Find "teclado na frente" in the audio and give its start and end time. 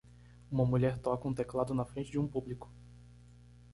1.35-2.09